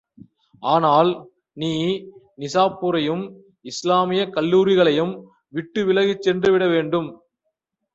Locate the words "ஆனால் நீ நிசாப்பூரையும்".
0.63-3.23